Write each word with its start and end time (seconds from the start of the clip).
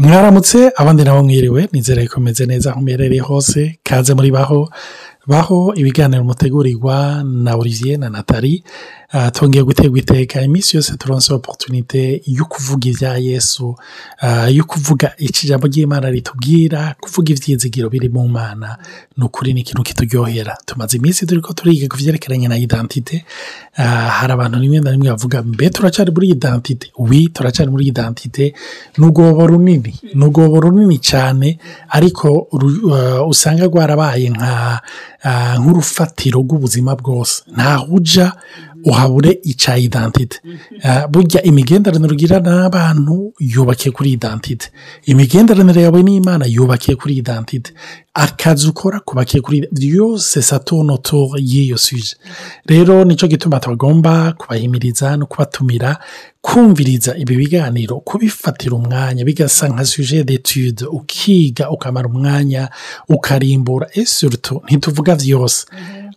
mwaramutse 0.00 0.58
abandi 0.80 1.02
nabo 1.04 1.22
mwiriwe 1.22 1.68
nizere 1.72 2.02
ko 2.08 2.20
meze 2.20 2.46
neza 2.46 2.70
aho 2.70 2.80
muherereye 2.80 3.20
hose 3.20 3.78
kaze 3.84 4.14
muri 4.14 4.30
baho. 4.30 4.68
Baho 5.26 5.74
ibiganiro 5.76 6.24
mutegurirwa 6.24 7.22
na 7.24 7.54
olivier 7.56 7.98
na 7.98 8.08
natali 8.10 8.64
twongeye 9.32 9.64
gutegwa 9.64 9.98
iteka. 9.98 10.42
Iminsi 10.42 10.76
yose 10.76 10.96
turonse 10.96 11.32
oporutunite 11.34 12.22
yo 12.26 12.44
kuvuga 12.44 12.88
ibya 12.88 13.16
yesu 13.18 13.74
yo 14.50 14.64
kuvuga 14.64 15.12
ijambo 15.18 15.66
ry'imana 15.66 16.10
ritubwira 16.10 16.94
kuvuga 17.00 17.32
ibyizigiro 17.34 17.90
biri 17.90 18.08
mu 18.08 18.28
mana. 18.28 18.78
Ni 19.16 19.24
ukuri 19.24 19.54
ni 19.54 19.60
ikintu 19.60 19.82
kituryohera. 19.82 20.56
Tumaze 20.66 20.96
iminsi 20.96 21.26
turi 21.26 21.40
ko 21.40 21.52
turiga 21.52 21.88
ku 21.88 21.96
byerekeranye 21.96 22.48
na 22.48 22.56
idantite 22.58 23.24
hari 24.10 24.32
abantu 24.32 24.58
rimwe 24.58 24.80
na 24.80 24.90
rimwe 24.90 25.10
bavuga 25.10 25.42
mbe 25.42 25.70
turacyari 25.70 26.10
muri 26.14 26.28
idantite 26.28 26.92
wi 26.98 27.28
turacyari 27.28 27.70
muri 27.70 27.86
idantite 27.90 28.54
ni 28.98 29.04
urwobo 29.06 29.46
runini. 29.46 29.94
Ni 30.14 30.24
urwobo 30.24 30.60
runini 30.60 30.98
cyane 31.02 31.58
ariko 31.90 32.46
usanga 33.28 33.66
rwarabaye 33.66 34.30
nk'urufatiro 35.58 36.40
rw'ubuzima 36.40 36.94
bwose. 36.96 37.42
Ntaho 37.54 37.86
ujya 37.94 38.32
uhabure 38.84 39.38
icya 39.42 39.76
idantite 39.76 40.40
burya 41.10 41.42
imigenderanire 41.42 42.12
ugira 42.12 42.40
n'abantu 42.40 43.32
yubakiye 43.38 43.92
kuri 43.92 44.10
idantite 44.12 44.70
imigenderanire 45.06 45.82
yawe 45.82 46.02
n'imana 46.02 46.44
yubakiye 46.46 46.96
kuri 46.96 47.14
idantite 47.16 47.72
akazi 48.14 48.68
ukora 48.68 49.00
kubakiye 49.00 49.40
kuri 49.40 49.68
yose 49.74 50.42
satonoto 50.42 51.30
y'iyo 51.38 51.78
suje 51.78 52.16
rero 52.66 53.04
ni 53.04 53.16
cyo 53.16 53.28
gituma 53.28 53.60
tugomba 53.60 54.32
kubahimiriza 54.32 55.16
no 55.16 55.26
kubatumira 55.26 55.98
kumviriza 56.40 57.16
ibi 57.16 57.36
biganiro 57.36 58.00
kubifatira 58.00 58.74
umwanya 58.76 59.24
bigasa 59.24 59.68
nka 59.68 59.84
suje 59.84 60.24
detude 60.24 60.84
ukiga 60.86 61.70
ukamara 61.70 62.08
umwanya 62.08 62.68
ukarimbura 63.08 63.86
esurutu 63.92 64.62
ntituvuga 64.64 65.14
byose 65.16 65.66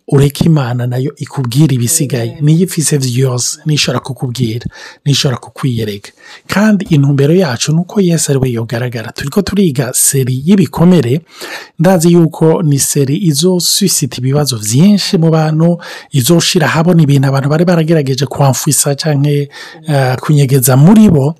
ureke 0.08 0.44
imana 0.44 0.86
na 0.86 0.96
yo 0.96 1.12
ikubwira 1.16 1.74
ibisigaye. 1.74 2.38
Niyo 2.40 2.64
ifise 2.64 2.98
byose 2.98 3.58
nishobora 3.66 4.00
kukubwira 4.00 4.66
nishobora 5.04 5.36
kukwiyereka. 5.40 6.10
Kandi 6.46 6.84
intumbero 6.90 7.34
yacu 7.34 7.72
ni 7.72 7.78
uko 7.80 8.00
yesi 8.00 8.30
ari 8.32 8.38
we 8.40 8.50
yogaragara. 8.52 9.12
Turi 9.12 9.28
ko 9.30 9.42
turiga 9.42 9.92
seri 9.94 10.42
y'ibikomere. 10.44 11.20
Ndazi 11.78 12.12
yuko 12.12 12.62
ni 12.62 12.78
seri 12.78 13.16
izosusita 13.26 14.16
ibibazo 14.18 14.58
byinshi 14.58 15.18
mu 15.18 15.30
bantu 15.30 15.78
izoshira 16.12 16.68
habona 16.68 17.02
ibintu 17.02 17.28
abantu 17.28 17.48
bari 17.48 17.64
baragerageje 17.64 18.26
kwamfisa 18.26 18.94
cyangwa 18.94 19.46
kunyegeza 20.20 20.76
muri 20.76 21.08
bo. 21.10 21.34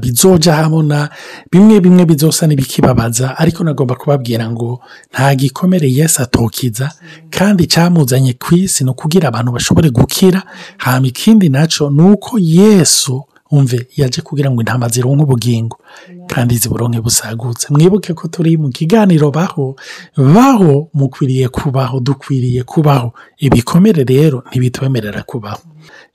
Bizoja 0.00 0.54
habona 0.54 1.10
bimwe 1.52 1.80
bimwe 1.80 2.04
bizosa 2.06 2.46
n'ibikibabaza 2.46 3.38
ariko 3.38 3.64
nagomba 3.64 3.94
kubabwira 3.94 4.50
ngo 4.50 4.80
nta 5.12 5.34
gikomere 5.34 5.92
yesi 5.92 6.22
atokiza 6.22 6.90
kandi 7.30 7.66
cyamuzanye 7.66 8.32
ku 8.32 8.54
isi 8.54 8.84
ni 8.84 8.90
ukugira 8.90 9.28
abantu 9.28 9.52
bashobore 9.52 9.90
gukira 9.90 10.42
hanyuma 10.78 11.06
ikindi 11.08 11.48
na 11.48 11.66
cyo 11.66 11.90
ni 11.90 12.02
uko 12.02 12.38
yesu 12.38 13.22
umve 13.52 13.86
yaje 13.96 14.20
kugira 14.24 14.50
ngo 14.50 14.60
intama 14.60 14.88
zironke 14.88 15.22
ubugingo 15.24 15.78
kandi 16.26 16.56
ziburonke 16.56 17.00
busagutse. 17.00 17.66
Mwibuke 17.70 18.14
ko 18.14 18.28
turi 18.28 18.56
mu 18.56 18.68
kiganiro 18.72 19.30
baho 19.30 19.76
baho 20.16 20.88
mukwiriye 20.94 21.48
kubaho 21.48 22.00
dukwiriye 22.00 22.62
kubaho. 22.64 23.12
Ibikomere 23.38 24.04
rero 24.04 24.42
ntibitwemerera 24.48 25.22
kubaho. 25.22 25.60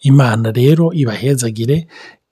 Imana 0.01 0.51
rero 0.51 0.89
ibahezagire 0.93 1.87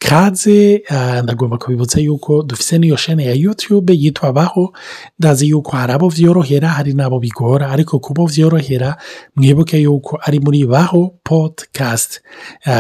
kaze 0.10 0.84
ndagomba 1.24 1.58
kubibutsa 1.58 2.00
yuko 2.00 2.44
dufite 2.44 2.78
n'iyo 2.80 2.96
shene 2.98 3.26
ya 3.26 3.34
yutube 3.34 3.94
yitwa 3.94 4.34
baho 4.34 4.74
ndazi 5.20 5.50
yuko 5.50 5.78
hari 5.78 5.94
abo 5.94 6.10
byorohera 6.10 6.70
hari 6.70 6.94
n'abo 6.94 7.20
bigora 7.20 7.70
ariko 7.72 8.00
kubo 8.00 8.26
byorohera 8.28 8.98
mwibuke 9.36 9.78
yuko 9.82 10.20
ari 10.22 10.40
muri 10.40 10.66
baho 10.66 11.14
podikasti 11.24 12.20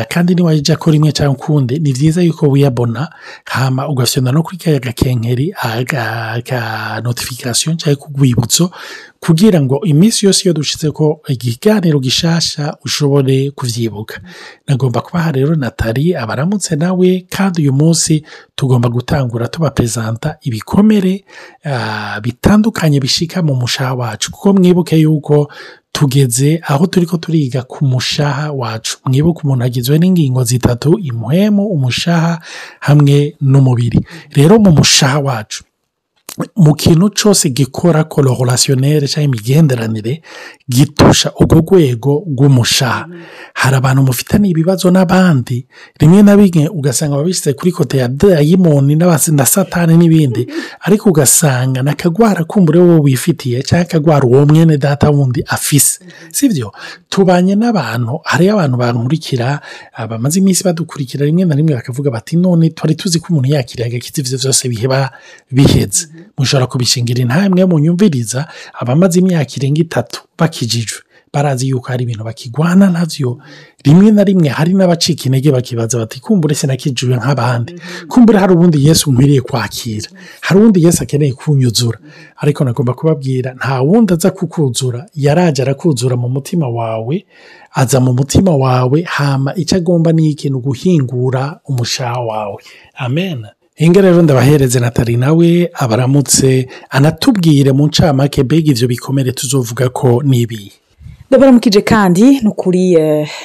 kandi 0.09 0.35
niwajya 0.35 0.75
ko 0.77 0.91
rimwe 0.91 1.11
cyangwa 1.11 1.33
ukundi 1.35 1.79
ni 1.79 1.93
byiza 1.93 2.21
yuko 2.21 2.47
wiyabona 2.47 3.09
hama 3.45 3.89
ugafyona 3.89 4.31
no 4.31 4.43
kuri 4.43 4.57
kaya 4.57 4.79
gakenkeri 4.79 5.53
ka 6.45 7.01
notifikasiyo 7.03 7.73
cyangwa 7.75 7.95
ku 8.05 8.07
rwibutso 8.17 8.71
kugira 9.25 9.61
ngo 9.61 9.81
iminsi 9.85 10.25
yose 10.25 10.43
iyo 10.45 10.53
dushize 10.53 10.91
ko 10.91 11.21
ikiganiro 11.27 11.99
gishasha 11.99 12.77
ushobore 12.85 13.51
kubyibuka 13.51 14.21
nagomba 14.67 15.01
kubaha 15.01 15.31
rero 15.31 15.55
natali 15.55 16.15
abaramutse 16.15 16.75
nawe 16.75 17.25
kandi 17.29 17.61
uyu 17.61 17.73
munsi 17.73 18.23
tugomba 18.55 18.89
gutangura 18.89 19.47
tubaperezanta 19.47 20.37
ibikomere 20.41 21.25
bitandukanye 22.21 22.99
bishika 22.99 23.41
mu 23.41 23.55
mushaha 23.55 23.93
wacu. 23.93 24.31
Kuko 24.31 24.53
mwibuke 24.53 24.95
yuko 24.97 25.51
tugeze 25.91 26.59
aho 26.67 26.85
turi 26.87 27.05
ko 27.05 27.17
turiga 27.17 27.63
ku 27.63 27.85
mushaha 27.85 28.51
wacu. 28.51 28.97
Mwibuke 29.05 29.41
umuntu 29.43 29.65
agizwe 29.65 29.97
n'ingingo 29.99 30.43
zitatu 30.43 30.99
imuhemu 30.99 31.65
umushaha 31.67 32.39
hamwe 32.79 33.35
n'umubiri. 33.41 33.99
Rero 34.31 34.59
mu 34.59 34.71
mushaha 34.71 35.19
wacu. 35.19 35.63
Mu 36.55 36.73
kintu 36.75 37.09
cyose 37.09 37.49
gikora 37.49 38.03
kororasiyoneri 38.03 39.07
cyangwa 39.07 39.25
imigenderanire 39.27 40.21
gitusha 40.69 41.31
urwo 41.39 41.59
rwego 41.63 42.23
rw'umushaha 42.27 43.07
hari 43.53 43.75
abantu 43.75 44.01
mufitanye 44.03 44.49
ibibazo 44.49 44.91
n'abandi 44.91 45.67
rimwe 45.99 46.21
na 46.23 46.35
rimwe 46.35 46.67
ugasanga 46.67 47.15
babishyize 47.15 47.53
kuri 47.53 47.71
kote 47.71 47.97
ya 47.97 48.07
dayimoni 48.07 48.95
na 48.95 49.45
satani 49.45 49.97
n'ibindi 49.97 50.47
ariko 50.81 51.09
ugasanga 51.09 51.81
ni 51.83 51.89
akagwara 51.89 52.43
kumbure 52.43 52.79
wowe 52.79 52.99
wifitiye 52.99 53.63
cyangwa 53.63 53.85
akagwara 53.87 54.25
uwo 54.27 54.45
mwene 54.45 54.77
data 54.77 55.09
wundi 55.09 55.43
afise. 55.47 55.99
Sibyo 56.31 56.71
tubanye 57.09 57.55
n'abantu 57.55 58.19
hariyo 58.23 58.53
abantu 58.53 58.77
bankurikira 58.77 59.61
bamaze 60.09 60.39
iminsi 60.39 60.63
badukurikira 60.63 61.25
rimwe 61.25 61.45
na 61.45 61.55
rimwe 61.55 61.73
bakavuga 61.75 62.11
bati 62.11 62.35
none 62.37 62.69
twari 62.69 62.95
tuzi 62.95 63.19
ko 63.19 63.27
umuntu 63.31 63.49
yakiriye 63.55 63.87
agakiza 63.87 64.21
ibyo 64.21 64.37
byose 64.37 64.67
biheba 64.69 65.11
bihetse 65.51 66.07
mushobora 66.37 66.67
kubishingira 66.67 67.21
intambwe 67.21 67.65
munyumviriza 67.65 68.47
abamaze 68.79 69.19
imyaka 69.19 69.51
irenga 69.57 69.81
itatu 69.81 70.21
bakijijwe. 70.37 70.99
Barazi 71.33 71.67
yuko 71.69 71.87
hari 71.87 72.03
ibintu 72.03 72.23
bakigwana 72.23 72.89
na 72.89 73.05
byo 73.05 73.37
rimwe 73.83 74.11
na 74.11 74.23
rimwe 74.23 74.47
hari 74.49 74.71
n'abacika 74.73 75.23
intege 75.27 75.51
bakibaza 75.51 75.97
bati 75.99 76.19
kumbure 76.23 76.55
sinakijijwe 76.55 77.15
nk'abandi. 77.17 77.75
Kumbure 78.07 78.39
hari 78.39 78.53
ubundi 78.53 78.87
yesu 78.87 79.11
nkwiriye 79.11 79.41
kwakira. 79.41 80.09
Hari 80.41 80.59
ubundi 80.59 80.83
yesu 80.85 81.03
akeneye 81.03 81.33
kunyuzura. 81.33 81.99
Ariko 82.37 82.63
nagomba 82.63 82.93
kubabwira 82.93 83.53
nta 83.53 83.81
wundi 83.81 84.13
aza 84.13 84.31
kukuzura. 84.31 85.05
Yaraje 85.15 85.61
arakuzura 85.61 86.15
mu 86.15 86.29
mutima 86.29 86.67
wawe 86.69 87.25
aza 87.73 87.99
mu 87.99 88.13
mutima 88.13 88.55
wawe 88.55 89.01
hama 89.03 89.55
icyo 89.55 89.77
agomba 89.77 90.11
ni 90.13 90.29
ikintu 90.31 90.59
guhingura 90.59 91.59
umushaha 91.67 92.19
wawe. 92.19 92.63
Amen. 92.95 93.43
Rero 93.77 94.21
ndabahereze 94.21 94.79
natali 94.79 95.17
nawe 95.17 95.69
abaramutse 95.73 96.67
anatubwire 96.89 97.71
mu 97.71 97.87
ncamake 97.87 98.43
mbega 98.43 98.71
ibyo 98.71 98.87
bikomere 98.87 99.31
tuzovuga 99.31 99.89
ko 99.89 100.23
n'ibihe 100.23 100.71
ndabaramukije 101.29 101.81
kandi 101.81 102.39
ni 102.41 102.47
ukuri 102.47 102.95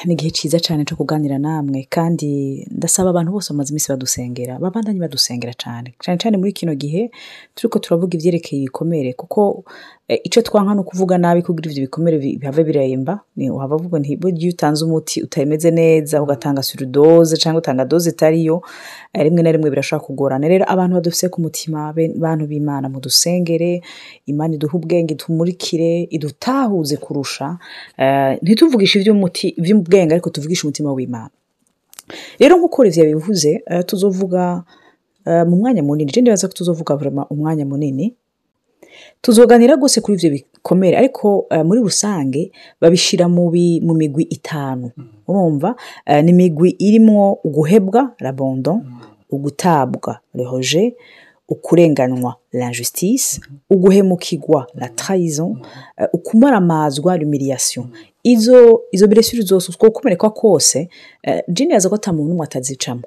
ni 0.05 0.13
igihe 0.13 0.31
cyiza 0.31 0.59
cyane 0.59 0.85
cyo 0.85 0.95
kuganira 0.95 1.37
namwe 1.39 1.87
kandi 1.89 2.63
ndasaba 2.71 3.09
abantu 3.09 3.31
bose 3.31 3.49
bamaze 3.53 3.69
iminsi 3.73 3.89
badusengera 3.91 4.59
babandanye 4.59 4.99
badusengera 4.99 5.53
cyane 5.53 5.93
cyane 5.99 6.17
cyane 6.21 6.37
muri 6.37 6.53
kino 6.53 6.75
gihe 6.77 7.11
turi 7.55 7.67
ko 7.71 7.79
turavuga 7.79 8.13
ibyerekeye 8.17 8.61
ibikomere 8.61 9.13
kuko 9.13 9.63
icyo 10.23 10.41
twanka 10.41 10.73
ni 10.73 10.79
ukuvuga 10.83 11.17
nabi 11.17 11.41
kugira 11.41 11.71
ibyo 11.71 11.83
bikomere 11.87 12.17
bihave 12.19 12.63
biremba 12.63 13.19
waba 13.51 13.75
uvuga 13.75 13.99
iyo 14.03 14.49
utanze 14.51 14.85
umuti 14.85 15.23
utameze 15.23 15.71
neza 15.71 16.21
ugatanga 16.21 16.63
surudoze 16.63 17.37
cyangwa 17.37 17.59
utanga 17.63 17.85
doze 17.85 18.09
itariyo 18.09 18.61
rimwe 19.13 19.41
na 19.43 19.51
rimwe 19.51 19.69
birashobora 19.69 20.05
kugorana. 20.05 20.47
Rero 20.47 20.65
abantu 20.67 20.93
badufise 20.95 21.29
ku 21.29 21.39
mutima 21.41 21.93
bantu 22.19 22.43
b'imana 22.47 22.89
mu 22.89 22.99
dusengere 22.99 23.81
imana 24.27 24.53
iduha 24.55 24.75
ubwenge 24.77 25.15
tumurikire 25.15 26.07
idutahuze 26.11 26.97
kurusha 26.97 27.57
ntituvugishe 28.41 28.99
iby'umuti 28.99 29.55
by'ubwenge 29.63 30.11
ariko 30.13 30.29
tuvugishe 30.29 30.63
umutima 30.67 30.91
w'imana. 30.93 31.29
Rero 32.39 32.57
nk'uko 32.59 32.83
revya 32.83 33.05
bivuze 33.05 33.63
tuzovuga 33.87 34.63
mu 35.47 35.55
mwanya 35.55 35.83
munini. 35.83 36.09
Njye 36.11 36.21
ndibaza 36.21 36.47
ko 36.47 36.53
tuzovuga 36.53 36.97
umwanya 37.29 37.65
munini. 37.65 38.15
Tuzoganira 39.21 39.75
rwose 39.75 40.01
kuri 40.01 40.17
ibyo 40.17 40.29
bikomere. 40.31 40.97
Ariko 40.97 41.45
muri 41.65 41.79
rusange 41.81 42.51
babishyira 42.81 43.27
mu 43.29 43.93
migwi 43.95 44.23
itanu. 44.29 44.91
Urumva? 45.27 45.75
Ni 46.23 46.29
imigwi 46.31 46.69
irimo 46.79 47.33
uguhebwa 47.43 48.13
rabondo 48.19 48.81
ugutabwa 49.29 50.19
rehoje 50.35 50.95
ukurenganywa 51.51 52.35
la 52.51 52.71
justice 52.71 53.41
uguhemukirwa 53.69 54.67
la 54.75 54.89
trahison 54.89 55.59
ukumaramazwa 56.13 57.17
l'humiliation. 57.17 57.85
Izo 58.23 58.81
izo 58.91 59.07
blessure 59.07 59.41
zose 59.43 59.71
utwo 59.71 59.91
kumeneka 59.91 60.29
kose 60.29 60.89
eh, 61.23 61.43
jini 61.47 61.73
yaza 61.73 61.89
ko 61.89 61.95
ata 61.95 62.13
muntu 62.13 62.29
n'umwe 62.29 62.43
atazicamo 62.45 63.01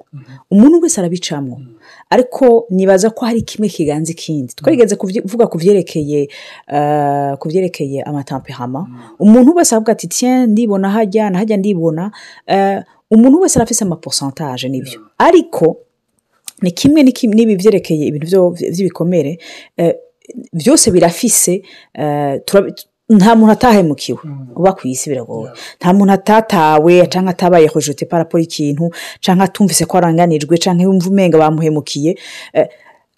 umuntu 0.51 0.81
wese 0.81 0.99
arabicamo 1.01 1.61
ariko 2.09 2.65
nibaza 2.69 3.09
ko 3.09 3.25
hari 3.25 3.41
kimwe 3.41 3.69
kiganza 3.69 4.11
ikindi 4.11 4.53
twarigeze 4.53 4.95
kuvyi- 4.95 5.21
kuvuga 5.21 5.47
ku 5.47 5.57
byerekeye 5.57 6.27
eh, 6.67 7.37
ku 7.39 7.47
byerekeye 7.47 8.03
amatemperama 8.03 8.87
umuntu 9.19 9.55
wese 9.55 9.75
aravuga 9.75 9.91
ati 9.91 10.07
tiens 10.07 10.49
ndibona 10.49 10.89
hajya 10.89 11.29
nahajya 11.29 11.57
ndibona. 11.57 12.11
Eh, 12.47 12.83
umuntu 13.11 13.39
wese 13.41 13.59
arafise 13.59 13.85
amaporcentage 13.85 14.69
ni 14.69 14.81
byo 14.81 14.99
ariko 15.17 15.77
ni 16.61 16.71
kimwe 16.71 17.03
n'ibi 17.03 17.55
byerekeye 17.55 18.05
ibintu 18.07 18.27
byo- 18.27 18.51
by'ibikomere 18.73 19.39
eh, 19.77 19.95
byose 20.53 20.91
birafise 20.91 21.61
eh, 21.93 22.41
nta 23.09 23.35
muntu 23.35 23.51
atahemukiwe 23.53 24.19
uba 24.55 24.73
ku 24.73 24.87
isi 24.87 25.09
biragoye. 25.09 25.51
Nta 25.79 25.93
muntu 25.93 26.13
atatawe 26.13 27.07
cyangwa 27.07 27.31
atabaye 27.37 27.67
hojete 27.67 28.05
paraporo 28.09 28.41
ikintu 28.43 28.89
cyangwa 29.21 29.45
atumvise 29.45 29.85
ko 29.85 29.97
aranganijwe 29.97 30.57
cyangwa 30.57 30.83
yumva 30.89 31.09
umenga 31.09 31.37
bamuhemukiye. 31.37 32.17
Eh, 32.53 32.67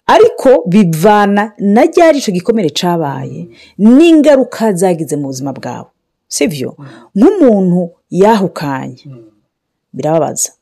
ariko 0.06 0.64
bivana 0.68 1.52
na 1.58 1.82
ryari 1.88 2.18
icyo 2.20 2.32
gikomere 2.36 2.68
cyabaye 2.70 3.48
n'ingaruka 3.78 4.72
zagize 4.76 5.16
mu 5.16 5.26
buzima 5.32 5.52
bwawe. 5.56 5.88
Sibyo 6.28 6.76
nk'umuntu 7.16 7.90
yahukanye. 8.10 9.00
Birababaza. 9.92 10.52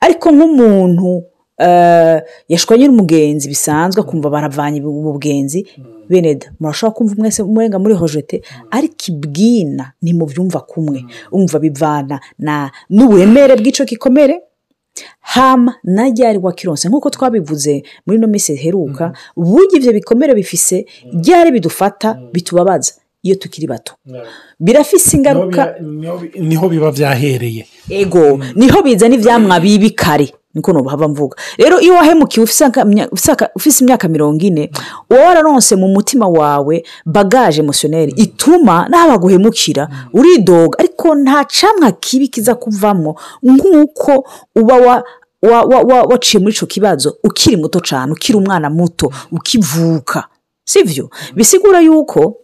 Ariko 0.00 0.30
nk'umuntu 0.34 1.22
eh, 1.66 2.18
yashwanye 2.48 2.86
n'umugenzi 2.88 3.48
bisanzwe 3.48 4.00
akumva 4.02 4.30
baravanye 4.30 4.80
mu 4.80 5.12
bugenzi 5.12 5.60
bene 6.08 6.34
da 6.34 6.46
murashobora 6.60 6.94
kumva 6.96 7.14
mwese 7.18 7.42
mwenga 7.42 7.78
muri 7.78 7.94
hojete 7.94 8.42
ariko 8.70 9.04
ibwina 9.08 9.84
ntimubyumva 10.02 10.60
kumwe. 10.60 11.04
Umva 11.32 11.58
bivana 11.58 12.20
na 12.38 12.70
n'uburemere 12.90 13.54
bw'icyo 13.56 13.84
gikomere. 13.84 14.34
Hama 15.20 15.74
na 15.84 16.08
ryari 16.10 16.38
wakironse? 16.42 16.88
Nk'uko 16.88 17.10
twabivuze 17.10 17.82
muri 18.06 18.18
ino 18.18 18.26
minsi 18.28 18.52
iheruka 18.52 19.12
burya 19.36 19.76
ibyo 19.78 19.92
bikomere 19.92 20.34
bifise 20.34 20.84
ryari 21.22 21.50
bidufata 21.52 22.08
bitubabaza 22.32 22.92
iyo 23.22 23.34
tukiri 23.40 23.66
bato. 23.66 23.92
Birafise 24.60 25.16
ingaruka. 25.16 25.74
ni 26.40 26.56
ho 26.56 26.68
biba 26.68 26.92
byahereye 26.92 27.64
ego 27.90 28.40
ni 28.54 28.68
ho 28.68 28.82
bizana 28.82 29.14
ibyamwa 29.14 29.60
bibi 29.60 29.90
kare. 29.90 30.28
Niko 30.54 30.72
nubuhava 30.72 31.08
mvuga. 31.08 31.36
Rero 31.58 31.80
iyo 31.80 31.94
wahemukiwe 31.94 32.44
ufise 33.54 33.84
imyaka 33.84 34.08
mirongo 34.08 34.44
ine 34.44 34.70
uba 35.10 35.20
wararonse 35.26 35.76
mu 35.76 35.88
mutima 35.88 36.28
wawe 36.28 36.84
bagaje 37.06 37.60
emosiyoneri 37.60 38.12
ituma 38.16 38.88
n'abaguhemukira 38.88 39.88
uridoga. 40.12 40.78
Ariko 40.78 41.14
nta 41.14 41.44
camwa 41.44 41.92
kibi 41.92 42.28
kiza 42.28 42.54
kuvamo 42.54 43.16
nk'uko 43.42 44.24
uba 44.56 44.76
wa 44.76 45.04
wa- 45.42 45.62
wa- 45.62 45.82
wa- 45.82 46.02
waciye 46.02 46.40
muri 46.42 46.54
icyo 46.54 46.66
kibazo 46.66 47.16
ukiri 47.24 47.56
muto 47.56 47.80
cyane 47.80 48.12
ukiri 48.12 48.38
umwana 48.38 48.70
muto 48.70 49.10
ukivuka. 49.32 50.24
Sibyo 50.64 51.10
bisigura 51.34 51.80
yuko 51.80 52.36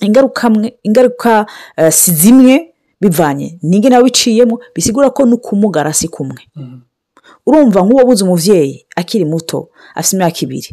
ingaruka 0.00 0.50
ingaruka 0.82 1.46
eh, 1.76 1.92
si 1.92 2.12
zimwe 2.12 2.74
bivanye 3.00 3.58
n'inge 3.62 3.88
nawe 3.88 4.02
wiciyemo 4.04 4.58
bisigura 4.74 5.10
ko 5.10 5.24
n'ukumugara 5.26 5.92
si 5.92 6.08
kumwe. 6.08 6.42
Urumva 7.48 7.80
nk'uwabuze 7.82 8.22
umubyeyi 8.24 8.84
akiri 8.96 9.24
muto 9.24 9.68
afite 9.94 10.12
imyaka 10.16 10.40
ibiri. 10.44 10.70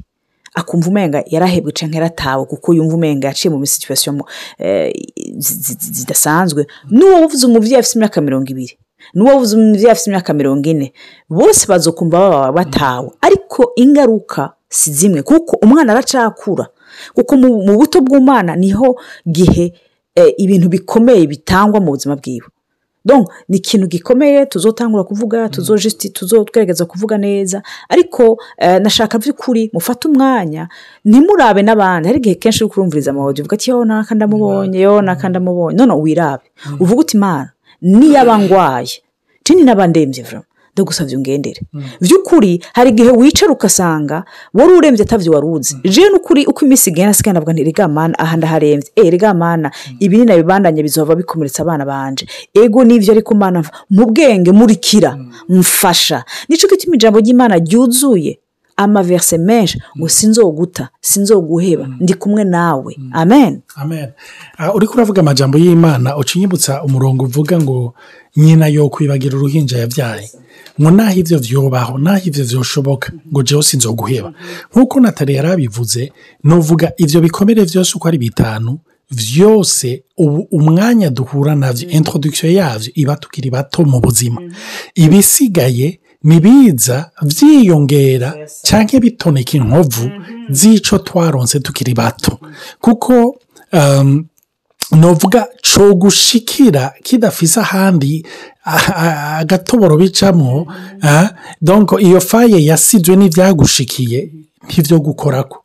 Akumva 0.56 0.88
umenga 0.90 1.24
yarahebwe 1.34 1.72
cyangwa 1.78 1.96
yaratawe 2.00 2.44
kuko 2.46 2.68
yumva 2.74 2.96
umenga 2.96 3.28
yaciye 3.28 3.52
mu 3.54 3.66
situation 3.66 4.22
eh, 4.60 4.92
zi- 5.38 5.60
zi- 5.66 5.94
zidasanzwe. 5.98 6.68
N'uwabuze 6.92 7.44
umubyeyi 7.48 7.76
afite 7.80 7.96
imyaka 8.00 8.22
mirongo 8.22 8.48
ibiri. 8.52 8.76
N'uwabuze 9.16 9.56
umubyeyi 9.58 9.90
afite 9.92 10.08
imyaka 10.10 10.34
mirongo 10.34 10.70
ine. 10.70 10.94
Bose 11.30 11.68
bazokumva 11.68 12.18
baba 12.20 12.52
batawe. 12.52 13.10
Ariko 13.22 13.72
ingaruka 13.76 14.54
si 14.70 14.94
zimwe 14.94 15.22
kuko 15.24 15.58
umwana 15.64 15.92
aracakura. 15.94 16.68
Kuko 17.16 17.36
mu 17.38 17.48
mu 17.66 17.74
buto 17.78 18.00
bw'umwana 18.02 18.56
ni 18.56 18.72
ho 18.72 18.96
gihe 19.28 19.74
eh, 20.16 20.32
ibintu 20.38 20.70
bikomeye 20.70 21.28
bitangwa 21.28 21.80
mu 21.84 21.92
buzima 21.92 22.16
bwiwe. 22.16 22.48
Donc 23.06 23.30
ni 23.50 23.58
ikintu 23.58 23.88
gikomeye 23.88 24.46
tuzotangura 24.46 25.04
kuvuga 25.04 25.50
tuzojusti 25.50 26.10
tuzogerageza 26.10 26.86
kuvuga 26.86 27.18
neza. 27.18 27.62
Ariko 27.90 28.38
eh, 28.58 28.82
nashaka 28.82 29.18
by'ukuri 29.20 29.70
mufate 29.74 30.08
umwanya 30.08 30.68
ntimurabe 31.06 31.62
n'abandi. 31.62 32.08
Hari 32.08 32.20
igihe 32.20 32.36
kenshi 32.36 32.64
uri 32.64 32.72
kurumviriza 32.74 33.12
amawodi 33.12 33.42
uvuga 33.42 33.54
ati 33.56 33.70
yo 33.70 33.86
naka 33.86 34.16
ndamubonye 34.16 34.80
yo 34.80 35.02
naka 35.02 35.30
ndamubonye. 35.30 35.78
None 35.78 35.94
wirabe. 35.94 36.44
Uvuga 36.80 37.02
uti 37.02 37.18
mana 37.18 37.50
niyaba 37.82 38.40
ngwaye. 38.40 39.02
Tini 39.44 39.64
n'abandembye 39.64 40.24
vraiment 40.24 40.46
ndagusabye 40.76 41.18
ungendere. 41.18 41.62
By'ukuri 42.02 42.64
hari 42.74 42.90
igihe 42.90 43.12
wicara 43.12 43.52
ugasanga 43.52 44.24
wari 44.54 44.74
urembye 44.74 45.04
atavyo 45.04 45.32
wari 45.34 45.48
uzi. 45.48 45.78
Jewe 45.84 46.10
n'ukuri 46.10 46.46
uko 46.46 46.66
iminsi 46.66 46.90
igenda 46.90 47.10
asigaye 47.12 47.34
navuga 47.34 47.54
nti 47.54 47.64
rega 47.64 47.88
mana 47.88 48.20
aha 48.20 48.38
ndaharembye. 48.38 48.90
Eh 48.96 49.12
rega 49.12 49.34
mana. 49.34 49.72
Ibi 50.00 50.18
ni 50.18 50.26
nabibandanye 50.26 50.84
bizohava 50.84 51.16
bikomeretsa 51.16 51.64
abana 51.64 51.86
banje. 51.86 52.28
Ego 52.54 52.84
nivyo 52.84 53.14
ariko 53.14 53.34
mfa- 53.36 53.72
mu 53.90 54.06
bwenge 54.06 54.52
murikira 54.52 55.18
mfasha. 55.50 56.24
Nico 56.50 56.68
gituma 56.68 56.96
ijambo 56.96 57.20
ry'imana 57.20 57.56
ryuzuye? 57.58 58.40
Amaverse 58.78 59.38
menshi. 59.38 59.82
Ngo 59.98 60.10
sinzoguta 60.10 60.90
sinzoguheba. 61.02 61.88
Ndi 62.00 62.14
kumwe 62.14 62.44
nawe. 62.44 62.98
Amen. 63.14 63.62
Amen. 63.76 64.08
Ah, 64.58 64.74
uriko 64.74 64.94
uravuga 64.94 65.22
amajambo 65.22 65.58
y'imana 65.58 66.18
uca 66.18 66.34
unyibutsa 66.36 66.84
umurongo 66.84 67.26
uvuga 67.26 67.60
ngo 67.62 67.94
nyina 68.36 68.68
yo 68.68 68.90
kwibagira 68.90 69.38
uruhinja 69.38 69.78
yabyaye. 69.78 70.30
Ngo 70.82 70.92
naho 70.92 71.20
ibyo 71.20 71.40
vyobaho 71.40 71.98
naho 71.98 72.22
ibyo 72.26 72.44
vyoshoboka 72.46 73.12
ngo 73.32 73.44
jewe 73.44 73.64
sinzoguheba 73.64 74.34
nk'uko 74.74 75.00
natali 75.00 75.34
yari 75.36 75.48
abivuze 75.52 76.12
nuvuga 76.44 76.92
ivyo 76.98 77.22
bikomere 77.22 77.64
vyose 77.64 77.92
uko 77.96 78.08
ari 78.08 78.18
bitanu 78.18 78.80
vyose 79.12 80.04
ubu 80.18 80.48
umwanya 80.52 81.10
duhura 81.10 81.56
navyo 81.56 81.90
introduction 81.90 82.52
yavyo 82.54 82.92
iba 82.96 83.16
tukiri 83.16 83.50
bato 83.50 83.84
mu 83.86 84.00
buzima. 84.00 84.42
Ibisigaye 84.96 86.00
nibiza 86.24 87.12
vyiyongera 87.22 88.34
canke 88.68 89.00
bitoneka 89.00 89.58
inkovu 89.58 90.10
z'ico 90.50 90.98
twaronse 90.98 91.60
tukiri 91.60 91.94
bato. 91.94 92.40
Kuko 92.82 93.36
um, 93.74 94.26
novuga 94.92 95.48
co 95.62 95.94
gushikira 95.96 96.94
kidafise 97.04 97.60
ahandi 97.60 98.26
agatoboro 99.40 99.98
bicamwo 99.98 100.68
ah, 101.04 101.30
donc 101.62 101.92
iyo 102.00 102.22
faye 102.22 102.66
yasizwe 102.66 103.16
n'ivyagushikiye 103.16 104.32
ntivyo 104.68 105.00
gukorako. 105.00 105.64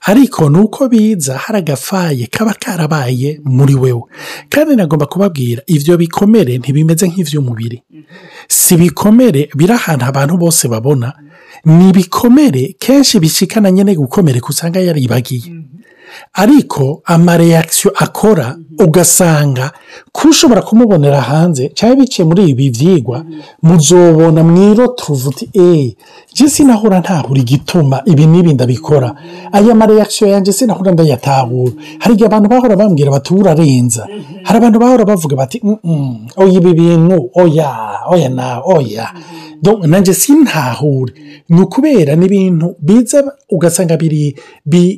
Ariko 0.00 0.48
nuko 0.50 0.88
biza 0.88 1.38
hari 1.38 1.58
agafaye 1.58 2.26
kaba 2.26 2.54
karabaye 2.54 3.40
muri 3.44 3.74
wewe. 3.74 4.02
Kandi 4.48 4.76
nagomba 4.76 5.06
kubabwira 5.06 5.62
ivyo 5.66 5.96
bikomere 5.96 6.58
ntibimeze 6.58 7.08
nk'ivy'umubiri. 7.08 7.82
Si 8.48 8.74
ibikomere 8.74 9.50
biri 9.56 9.72
ahantu 9.72 10.04
abantu 10.04 10.36
bose 10.36 10.68
babona. 10.68 11.12
Ni 11.64 11.88
ibikomere 11.90 12.76
kenshi 12.78 13.20
bishikana 13.20 13.70
nyine 13.70 13.94
gukomereka 13.94 14.46
usanga 14.48 14.80
yaribagiye. 14.80 15.52
Ariko 16.32 17.02
amareyakisiyo 17.04 17.92
akora 17.96 18.56
ugasanga 18.78 19.70
ko 20.12 20.28
ushobora 20.28 20.62
kumubonera 20.62 21.20
hanze 21.20 21.68
cyangwa 21.74 21.96
biciye 21.96 22.24
muri 22.28 22.42
ibi 22.50 22.70
byigwa 22.70 23.24
muzobona 23.62 24.44
mwiroturuvu 24.44 25.28
uti 25.28 25.48
eee 25.54 25.94
njye 26.32 26.48
sinahura 26.48 27.00
ntahura 27.00 27.40
igituma 27.40 28.02
ibi 28.04 28.26
n'ibi 28.26 28.54
ndabikora. 28.54 29.14
Aya 29.52 29.74
mareyakisiyo 29.74 30.30
yanjye 30.30 30.52
sinahura 30.52 30.92
ndayatahura. 30.92 31.72
Hari 31.98 32.14
igihe 32.14 32.26
abantu 32.26 32.48
bahora 32.48 32.76
bambwira 32.76 33.10
bati 33.10 33.34
urarenza. 33.34 34.06
Hari 34.46 34.56
abantu 34.58 34.78
bahora 34.78 35.04
bavuga 35.04 35.36
bati 35.36 35.60
"Mm-mm, 35.64 36.28
oya 36.36 36.52
ibi 36.52 36.72
bintu 36.74 37.30
oya 37.34 37.70
oya 38.12 38.28
na 38.28 38.60
oya. 38.64 39.06
Nanjye 39.86 40.14
sintahure 40.14 41.12
ni 41.48 41.60
ukubera 41.60 42.16
n'ibintu 42.16 42.76
biza 42.80 43.32
ugasanga 43.50 43.96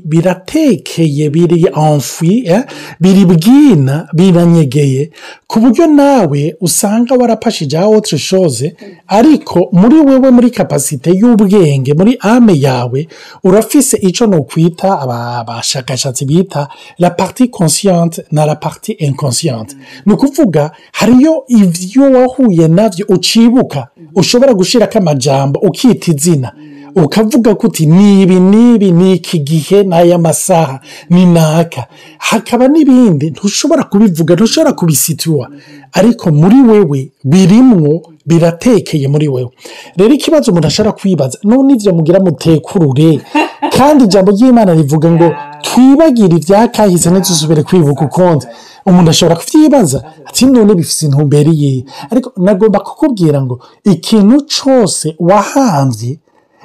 biratekeye 0.05 1.31
biri 1.31 1.67
enfui 1.77 2.45
eh, 2.47 2.63
biri 3.01 3.25
bwina 3.25 4.09
biranyegeye. 4.13 5.11
Ku 5.47 5.61
buryo 5.61 5.87
nawe 5.87 6.55
usanga 6.61 7.15
warapashije 7.15 7.79
aho 7.79 8.01
chose 8.01 8.75
ariko 9.09 9.69
muri 9.73 9.95
wewe 10.01 10.31
muri 10.31 10.51
kapasite 10.51 11.11
y'ubwenge 11.11 11.95
muri 11.95 12.17
ame 12.21 12.55
yawe 12.61 13.09
urafise 13.45 13.97
icyo 13.97 14.27
ni 14.27 14.37
ukwita 14.37 15.01
aba- 15.01 15.39
abashakashatsi 15.39 16.25
bita 16.25 16.69
la 16.99 17.11
partie 17.11 17.49
consciente 17.49 18.25
na 18.31 18.47
la 18.47 18.55
partie 18.57 18.95
inconsciente. 18.99 19.77
Ni 20.07 20.13
ukuvuga 20.13 20.71
hariyo 20.93 21.45
ibyo 21.49 22.03
wahuye 22.13 22.69
na 22.69 22.89
byo 22.89 23.07
ucibuka 23.09 23.89
ushobora 24.15 24.50
gushyirako 24.55 24.99
amajambo 24.99 25.61
ukita 25.61 26.13
izina 26.13 26.53
ukavuga 26.95 27.55
ko 27.55 27.67
uti 27.67 27.87
ni 27.87 28.23
ibi 28.23 28.41
n'ibi 28.41 28.93
ni 28.93 29.15
iki 29.15 29.39
gihe 29.39 29.83
n'aya 29.83 30.19
masaha 30.19 30.81
ni 31.11 31.27
naka. 31.27 31.87
Hakaba 32.19 32.69
n'ibindi 32.69 33.31
ntushobora 33.31 33.83
kubivuga 33.85 34.35
ntushobora 34.35 34.73
kubisituwa 34.73 35.51
ariko 35.93 36.31
muri 36.31 36.57
wewe 36.69 37.11
birimwo 37.25 38.03
biratekeye 38.27 39.09
muri 39.09 39.29
wewe. 39.29 39.51
Rero 39.97 40.15
ikibazo 40.15 40.51
umuntu 40.51 40.67
ashobora 40.69 40.93
kwibaza 40.93 41.39
none 41.45 41.73
ibyo 41.75 41.93
mugira 41.93 42.21
mutekurure. 42.21 43.21
kandi 43.77 44.05
ijambo 44.05 44.31
ry'imana 44.37 44.75
rivuga 44.75 45.09
ngo 45.11 45.29
twibagire 45.67 46.35
ibyakahise 46.37 47.11
ntidusubire 47.11 47.63
kwibuka 47.63 48.05
ukundi. 48.05 48.47
Umuntu 48.87 49.11
ashobora 49.11 49.37
kubyibaza 49.41 49.99
ati 50.29 50.47
none 50.47 50.75
bifite 50.75 51.03
intumbero 51.07 51.51
iyihe 51.53 51.81
ariko 52.11 52.29
nagomba 52.45 52.79
kukubwira 52.87 53.39
ngo 53.45 53.55
ikintu 53.85 54.37
cyose 54.55 55.07
wahambye 55.29 56.11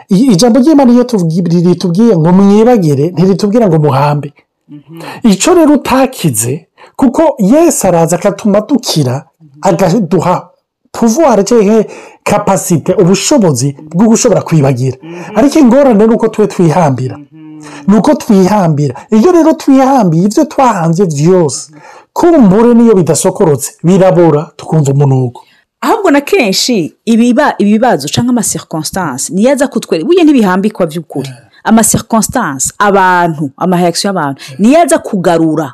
ijambo 0.09 0.55
ry'imana 0.59 0.91
iyo 0.95 1.03
tubwi- 1.03 1.65
ritubwiye 1.67 2.13
ngo 2.17 2.29
mwibagire 2.37 3.05
ntiritubwira 3.13 3.65
ngo 3.67 3.77
muhambe. 3.85 4.29
Icyo 5.23 5.53
rero 5.53 5.73
utakize 5.73 6.53
kuko 6.95 7.21
yesu 7.39 7.87
araza 7.87 8.15
agatuma 8.19 8.61
dukira 8.67 9.15
akaduha 9.61 10.35
puvuwari 10.99 11.43
cyangwa 11.43 11.85
kapasite 12.23 12.91
ubushobozi 13.01 13.77
bwo 13.95 14.05
gushobora 14.07 14.41
kwibagira? 14.41 14.97
Ariko 15.35 15.59
ingorane 15.59 16.07
ni 16.07 16.13
uko 16.15 16.27
twe 16.27 16.47
twihambira. 16.47 17.17
Ni 17.87 17.95
uko 17.97 18.13
twihambira. 18.15 18.95
Iyo 19.11 19.31
rero 19.31 19.53
twihambiye 19.53 20.23
ibyo 20.25 20.45
twahanze 20.45 21.05
byose 21.05 21.71
kumbure 22.13 22.73
n'iyo 22.73 22.95
bidasokorotse 22.95 23.69
birabora 23.83 24.51
tukumva 24.55 24.91
umunuko. 24.91 25.41
Ahubwo 25.81 26.11
na 26.11 26.21
kenshi 26.21 26.93
ibiba 27.05 27.53
ibibazo 27.57 28.07
cyangwa 28.07 28.31
amasirikonsitansi 28.31 29.33
niyo 29.33 29.51
aza 29.51 29.67
kutwereka 29.67 30.05
buriya 30.07 30.23
ntibihambikwa 30.23 30.85
by'ukuri. 30.87 31.29
Amasirikonsitansi 31.63 32.73
abantu 32.79 33.49
amahayakisiyo 33.57 34.07
y'abantu 34.09 34.41
niyo 34.59 34.81
aza 34.81 34.97
kugarura 34.97 35.73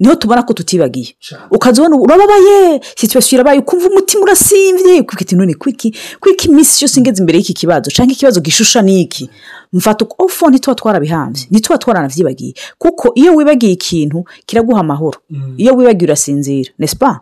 ni 0.00 0.08
ho 0.08 0.14
tubona 0.14 0.42
ko 0.42 0.52
tutibagiye. 0.54 1.14
Ukaza 1.50 1.82
ubona 1.82 1.96
urababaye. 1.96 2.80
Situwasiyo 2.96 3.36
irabaye. 3.36 3.58
Ukumva 3.58 3.88
umutima 3.88 4.22
urasimvye. 4.22 5.02
Kwiki 5.02 5.36
none 5.36 5.54
kwiki? 5.54 5.94
Kwiki 6.20 6.48
iminsi 6.48 6.84
yose 6.84 7.00
ingeze 7.00 7.20
imbere 7.22 7.38
y'iki 7.38 7.54
kibazo? 7.54 7.90
Cyangwa 7.90 8.12
ikibazo 8.12 8.40
gishusha 8.40 8.82
n'iki 8.82 9.30
mfata 9.72 10.04
uko 10.04 10.24
ofo 10.24 10.50
ntituba 10.50 10.74
twarabihambye 10.74 11.42
ntituba 11.50 11.78
twaranavyibagiye. 11.78 12.54
Kuko 12.78 13.12
iyo 13.14 13.34
wibagiye 13.36 13.72
ikintu 13.72 14.24
kiraguha 14.46 14.80
amahoro. 14.80 15.18
Iyo 15.56 15.74
wibagiye 15.76 16.06
urasinzira. 16.08 16.70
Nesipa 16.78 17.20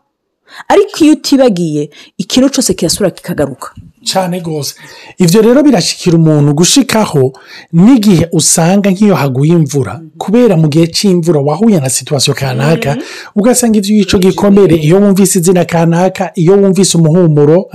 ariko 0.68 1.04
iyo 1.04 1.12
utibagiye 1.12 1.90
ikintu 2.18 2.48
cyose 2.48 2.74
kirasubira 2.74 3.10
kikagaruka. 3.10 3.68
Cyane 4.04 4.38
rwose. 4.40 4.74
Ibyo 5.18 5.42
rero 5.42 5.62
birashyikira 5.62 6.16
umuntu 6.16 6.54
gushikaho 6.54 7.32
n'igihe 7.72 8.28
usanga 8.32 8.90
nk'iyo 8.90 9.14
haguye 9.14 9.52
imvura 9.54 10.00
kubera 10.18 10.56
mu 10.56 10.68
gihe 10.68 10.86
cy'imvura 10.86 11.40
wahuye 11.40 11.80
na 11.80 11.90
situwasiyo 11.90 12.34
kanaka 12.34 12.96
ugasanga 13.36 13.78
ibyo 13.78 13.92
yico 13.96 14.18
gikomere 14.18 14.76
iyo 14.76 14.96
wumvise 15.00 15.38
izina 15.38 15.64
kanaka 15.64 16.30
iyo 16.34 16.52
wumvise 16.60 16.98
umuhumuro 16.98 17.66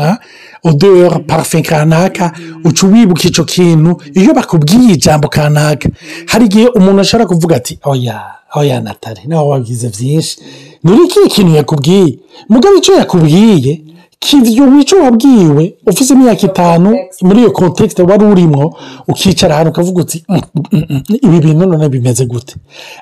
odeur 0.64 1.26
parufe 1.28 1.62
kanaka 1.62 2.32
uca 2.66 2.84
wibuka 2.88 3.24
icyo 3.28 3.44
kintu 3.44 4.02
iyo 4.14 4.34
bakubwiye 4.34 4.94
ijambo 4.94 5.28
kanaka. 5.30 5.90
Hari 6.28 6.46
igihe 6.46 6.68
umuntu 6.68 7.02
ashobora 7.02 7.28
kuvuga 7.28 7.56
ati 7.56 7.80
oya 7.84 8.22
oya 8.56 8.82
natale 8.82 9.22
nawe 9.28 9.50
wabigize 9.50 9.90
byinshi. 9.90 10.40
Ni 10.84 10.92
iki 11.06 11.20
kintu 11.30 11.56
yakubwiye? 11.56 12.20
Mugabo 12.50 12.76
icyo 12.78 12.94
yakubwiye 12.96 13.82
kivyo 14.20 14.64
wico 14.66 14.96
wabwiwe 14.96 15.78
ufite 15.88 16.14
imyaka 16.14 16.46
itanu 16.48 16.90
muri 17.22 17.40
iyo 17.40 17.52
kontekisite 17.52 18.02
wari 18.04 18.26
urimo 18.26 18.76
ukicara 19.08 19.54
ahantu 19.56 19.70
ukavuga 19.72 20.02
uti 20.02 20.24
"Mm, 20.30 20.42
mm, 20.72 20.84
mm, 20.90 21.02
ibi 21.22 21.40
bintu 21.40 21.66
none 21.66 21.90
bimeze 21.90 22.26
gute? 22.26 22.56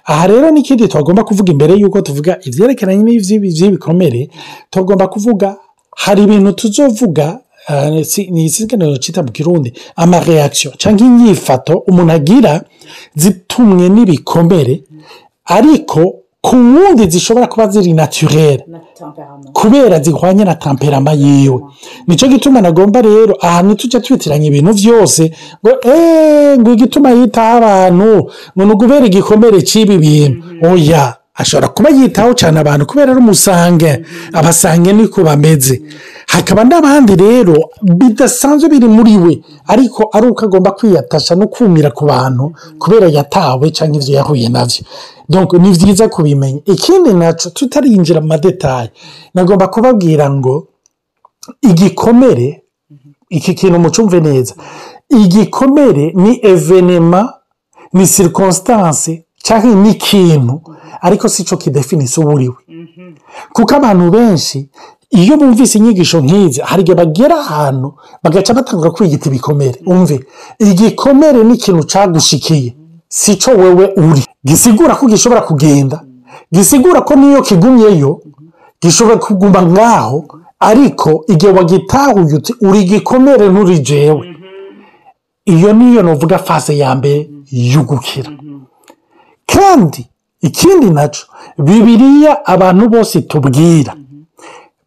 Aha 0.06 0.28
rero 0.28 0.52
n'ikindi 0.52 0.88
twagomba 0.88 1.24
kuvuga 1.24 1.52
imbere 1.52 1.74
y'uko 1.80 2.02
tuvuga 2.02 2.38
ibyerekeranye 2.46 3.04
n'iby'ibi 3.04 3.50
by'ibikomere 3.56 4.30
tugomba 4.70 5.08
kuvuga 5.08 5.58
hari 5.96 6.24
ibintu 6.24 6.52
tuzovuga 6.52 7.40
si- 8.04 8.30
ni 8.32 8.46
isiganiro 8.46 8.98
cyita 8.98 9.24
mu 9.24 9.32
kirundi 9.32 9.74
amareakisiyo 9.96 10.74
cyangwa 10.78 11.06
inyifato 11.08 11.74
umuntu 11.90 12.12
agira 12.14 12.54
zitumwe 13.16 13.90
n'ibikomere 13.90 14.84
ariko 15.46 16.02
ku 16.46 16.56
wundi 16.56 17.04
zishobora 17.14 17.48
kuba 17.48 17.68
ziri 17.68 17.94
naturere 17.94 18.64
kubera 19.54 20.00
zihwanye 20.00 20.44
na 20.46 20.56
tamperama 20.56 21.12
yiwe. 21.14 21.60
Nicyo 22.08 22.28
gituma 22.28 22.62
nagomba 22.62 23.02
rero 23.02 23.34
ahantu 23.48 23.76
tujya 23.76 24.00
twitiranya 24.00 24.48
ibintu 24.48 24.72
byose 24.74 25.22
ngo 25.62 25.72
eee 25.86 26.58
ngo 26.60 26.70
igituma 26.76 27.10
yitaho 27.18 27.58
abantu 27.58 28.12
ngo 28.56 28.64
ni 28.66 28.72
ukubera 28.74 29.06
igikomere 29.06 29.60
cy'ibi 29.70 29.98
bintu. 29.98 30.38
Oya. 30.70 31.06
Ashobora 31.36 31.68
kuba 31.68 31.90
yitaho 31.90 32.34
cyane 32.34 32.60
abantu 32.60 32.86
kubera 32.86 33.12
ari 33.12 33.20
umusange. 33.20 33.92
Abasange 34.34 34.94
niko 34.94 35.24
bameze. 35.24 35.82
Hakaba 36.28 36.64
n'abandi 36.64 37.16
rero 37.16 37.56
bidasanzwe 37.84 38.70
biri 38.70 38.88
muri 38.88 39.18
we 39.18 39.34
ariko 39.68 40.10
ari 40.16 40.28
uko 40.28 40.46
agomba 40.46 40.72
kwiyatasha 40.72 41.36
no 41.36 41.48
kumira 41.48 41.92
ku 41.92 42.06
bantu 42.06 42.54
kubera 42.80 43.08
yatawe 43.08 43.66
cyangwa 43.72 43.98
ibyo 44.02 44.14
yahuye 44.16 44.50
na 44.50 44.66
byo 44.66 45.42
ni 45.60 45.70
byiza 45.76 46.08
kubimenya. 46.10 46.62
Ikindi 46.66 47.14
na 47.14 47.34
cyo 47.34 47.50
tutarinjira 47.50 48.22
mu 48.22 48.28
madetaye 48.28 48.92
nagomba 49.34 49.68
kubabwira 49.68 50.30
ngo 50.30 50.68
igikomere 51.62 52.62
iki 53.30 53.54
kintu 53.54 53.80
mucumve 53.80 54.20
neza 54.20 54.54
igikomere 55.10 56.12
ni 56.16 56.40
evenema 56.44 57.34
ni 57.94 58.08
sirikonsitanse 58.08 59.25
cyangwa 59.46 59.76
ni 59.84 59.92
ikintu 59.96 60.56
ariko 61.06 61.26
si 61.30 61.44
cyo 61.48 61.58
kidefinisa 61.58 62.22
uwo 62.22 62.34
uriwe 62.34 62.56
kuko 63.54 63.72
abantu 63.76 64.06
benshi 64.16 64.70
iyo 65.20 65.38
bumvise 65.38 65.78
inyigisho 65.78 66.18
nk'izi 66.22 66.60
hari 66.70 66.82
igihe 66.82 66.96
bagera 66.98 67.36
ahantu 67.46 67.88
bagaca 68.24 68.54
batangura 68.58 68.92
kwiyita 68.92 69.30
ibikomere. 69.30 69.78
Umve 69.86 70.16
igikomere 70.60 71.40
ni 71.44 71.54
ikintu 71.56 71.84
cyagushikiye 71.92 72.70
si 73.08 73.36
cyo 73.42 73.52
wowe 73.62 73.86
uri. 74.06 74.24
Gisigura 74.46 74.96
ko 74.96 75.06
gishobora 75.08 75.42
kugenda. 75.42 75.98
Gisigura 76.54 77.02
ko 77.08 77.14
n'iyo 77.16 77.42
kigumyeyo 77.48 78.12
gishobora 78.82 79.18
kuguma 79.18 79.62
ngaho 79.64 80.20
ariko 80.60 81.10
igihe 81.28 81.52
wagitahuye 81.58 82.34
uti 82.36 82.52
uri 82.68 82.80
igikomere 82.82 83.50
nturi 83.50 83.80
jewe 83.80 84.26
iyo 85.46 85.74
niyo 85.74 86.02
nuvuga 86.04 86.38
fase 86.38 86.78
ya 86.78 86.96
mbere 86.96 87.30
y'ugukira. 87.52 88.32
Kandi 89.54 90.02
ikindi 90.42 90.90
na 90.90 91.08
cyo 91.14 91.24
bibiriya 91.58 92.46
abantu 92.46 92.90
bose 92.90 93.22
tubwira. 93.22 93.94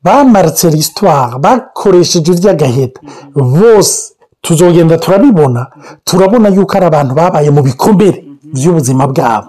Bamaritse 0.04 0.70
lisitwara 0.70 1.38
bakoresheje 1.38 2.32
iby'agaheta 2.32 3.00
bose 3.34 4.12
tuzogenda 4.42 4.98
turabibona 4.98 5.66
turabona 6.04 6.48
yuko 6.48 6.72
ari 6.76 6.86
abantu 6.86 7.12
babaye 7.14 7.50
mu 7.50 7.62
bikomere 7.62 8.18
by'ubuzima 8.54 9.06
bwabo. 9.12 9.48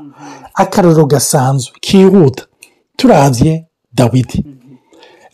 Akararo 0.54 1.06
gasanzwe 1.06 1.74
kihuta. 1.82 2.44
Turabye 2.98 3.66
dawidi. 3.94 4.46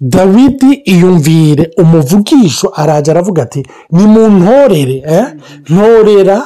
Dawidi 0.01 0.71
iyumvire 0.91 1.71
umuvugisho 1.77 2.67
arajya 2.75 3.11
aravuga 3.13 3.43
ati 3.43 3.61
ni 3.91 4.05
mu 4.11 4.27
ntorere 4.29 4.97
eh? 5.07 5.25
ntorera 5.69 6.37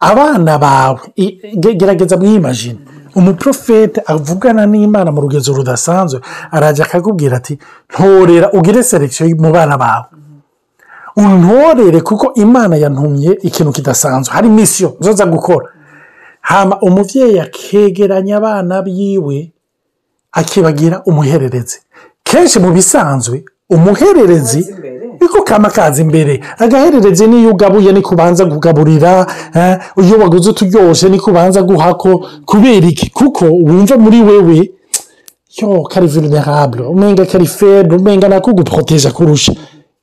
abana 0.00 0.58
bawe. 0.58 1.00
Gerageza 1.54 2.16
mwimajine. 2.16 2.78
Umuprofete 3.14 4.02
avugana 4.06 4.66
n'imana 4.66 5.10
mu 5.12 5.20
rugezo 5.20 5.52
rudasanzwe 5.54 6.20
arajya 6.50 6.84
akakubwira 6.84 7.36
ati 7.36 7.58
ntorera 7.90 8.52
ugire 8.52 8.82
selekisiyo 8.82 9.36
mu 9.36 9.50
bana 9.52 9.76
bawe. 9.78 10.06
Untorere 11.16 12.00
kuko 12.00 12.32
imana 12.34 12.76
yantumye 12.76 13.38
ikintu 13.42 13.72
kidasanzwe. 13.72 14.34
Hari 14.34 14.48
misiyo 14.48 14.96
zoza 15.00 15.26
gukora. 15.26 15.66
Hama 16.40 16.78
umubyeyi 16.80 17.40
akegeranya 17.40 18.36
abana 18.36 18.82
biwe 18.82 19.52
akibagira 20.32 21.02
umuhererezi. 21.06 21.78
Kenshi 22.22 22.58
mu 22.60 22.70
bisanzwe 22.72 23.44
umuhererezi 23.70 24.74
niko 25.20 25.42
kama 25.42 25.70
kaza 25.70 26.02
imbere. 26.02 26.40
Agahererezi 26.58 27.26
niyo 27.26 27.50
ugabuye 27.50 27.92
niko 27.92 28.14
ubanza 28.14 28.46
kugaburira 28.46 29.26
eh, 29.54 29.78
iyo 30.04 30.18
waguze 30.18 30.50
uturyoshye 30.50 31.08
niko 31.08 31.30
ubanza 31.30 31.62
guhako 31.62 32.26
kubera 32.46 32.86
iki? 32.86 33.10
Kuko 33.10 33.44
wumva 33.44 33.96
muri 33.98 34.22
wewe 34.22 34.70
yo 35.62 35.82
kari 35.82 36.06
vulnerable 36.06 36.82
umenga 36.86 37.26
kari 37.26 37.46
feble 37.46 37.96
umenga 37.96 38.28
nako 38.28 38.52
guporoteje 38.52 39.10
kurusha. 39.10 39.52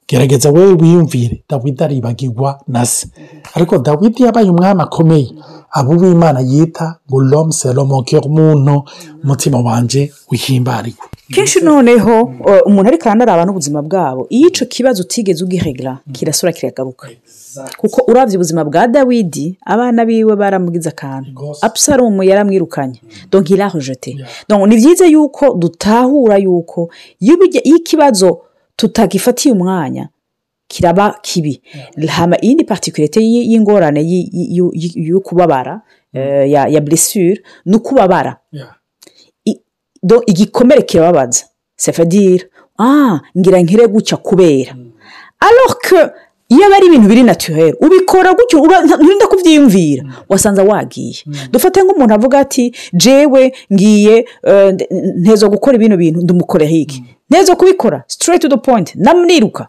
Gerageza 0.07 0.49
wowe 0.51 0.73
wiyumvire. 0.81 1.43
Dawidi 1.49 1.83
aribagirwa 1.83 2.59
na 2.67 2.85
se. 2.85 3.07
Ariko 3.55 3.77
dawidi 3.77 4.23
yabaye 4.23 4.49
umwami 4.49 4.81
akomeye. 4.81 5.29
Abo 5.71 5.91
uwimana 5.91 6.39
yita 6.39 6.95
ngo 7.09 7.19
au 7.35 8.01
cœur 8.03 8.25
umuntu 8.25 8.83
umutima 9.23 9.59
wanje 9.59 10.11
wihimbarirwa 10.31 11.05
kenshi 11.33 11.59
noneho 11.61 12.31
umuntu 12.65 12.87
ariko 12.89 13.09
aranaraba 13.09 13.45
n'ubuzima 13.45 13.81
bwabo 13.81 14.27
iyo 14.29 14.47
icyo 14.47 14.65
kibazo 14.67 15.01
utigeze 15.03 15.43
ugiregera 15.43 15.99
kirasura 16.13 16.51
kiragaruka. 16.51 17.07
Kuko 17.77 18.01
urabye 18.11 18.35
ubuzima 18.37 18.63
bwa 18.63 18.87
dawidi 18.87 19.57
abana 19.65 20.05
biwe 20.05 20.35
baramugize 20.35 20.89
akantu. 20.89 21.55
Abusalomu 21.61 22.23
yaramwirukanye. 22.23 22.99
Donc 23.31 23.49
il 23.49 23.61
a 23.61 23.67
rejeté. 23.69 24.15
Donc 24.49 24.67
ni 24.69 24.75
byiza 24.75 25.05
yuko 25.05 25.53
dutahura 25.55 26.37
yuko 26.37 26.89
iyo 27.19 27.35
ikibazo 27.63 28.39
tutagifatiye 28.75 29.53
umwanya 29.53 30.09
kiraba 30.67 31.19
kibi. 31.21 31.61
Hama 32.07 32.37
iyindi 32.41 32.63
particularité 32.63 33.19
y- 33.21 33.45
y'ingorane 33.51 34.01
yo 34.95 35.19
kubabara 35.19 35.81
eh, 36.13 36.51
ya 36.51 36.81
blessure 36.81 37.41
ni 37.65 37.75
ukubabara. 37.75 38.37
Do 40.03 40.23
igikomere 40.27 40.81
kirababaza. 40.81 41.45
Sefadire 41.75 42.49
ah 42.79 43.19
ngira 43.37 43.59
nkire 43.61 43.87
gutya 43.87 44.17
kubera. 44.17 44.75
Alors 45.39 45.77
que 45.81 45.95
iyo 46.49 46.65
aba 46.65 46.75
ari 46.75 46.87
ibintu 46.87 47.07
biri 47.09 47.23
naturel 47.23 47.75
ubikora 47.81 48.33
gutyo 48.33 48.59
nturinda 48.85 49.27
kubyiyumvira 49.27 50.03
wasanze 50.29 50.61
wagiye. 50.61 51.15
Dufate 51.51 51.81
nk'umuntu 51.83 52.13
avuga 52.13 52.39
ati 52.39 52.73
jewe 52.93 53.53
ngiye 53.73 54.25
eh, 54.43 54.73
ntezo 55.17 55.49
gukora 55.49 55.75
ibino 55.75 55.97
bintu 55.97 56.21
ndumukorera 56.21 56.71
iki? 56.71 57.03
Ntezo 57.29 57.55
kubikora 57.55 58.03
to 58.39 58.47
the 58.47 58.57
point 58.57 58.95
namwiruka 58.95 59.67